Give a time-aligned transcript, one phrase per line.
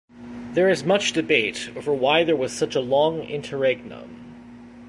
[0.53, 4.79] There is much debate over why there was such a long interregnum.